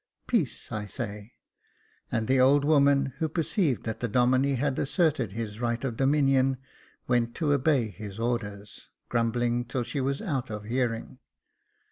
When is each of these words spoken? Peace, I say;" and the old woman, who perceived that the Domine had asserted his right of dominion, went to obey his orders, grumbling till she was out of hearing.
Peace, 0.25 0.71
I 0.71 0.87
say;" 0.87 1.33
and 2.11 2.27
the 2.27 2.39
old 2.39 2.65
woman, 2.65 3.13
who 3.19 3.29
perceived 3.29 3.83
that 3.83 3.99
the 3.99 4.07
Domine 4.07 4.55
had 4.55 4.79
asserted 4.79 5.33
his 5.33 5.61
right 5.61 5.83
of 5.83 5.95
dominion, 5.95 6.57
went 7.07 7.35
to 7.35 7.53
obey 7.53 7.89
his 7.89 8.17
orders, 8.19 8.89
grumbling 9.09 9.63
till 9.63 9.83
she 9.83 10.01
was 10.01 10.19
out 10.19 10.49
of 10.49 10.63
hearing. 10.63 11.19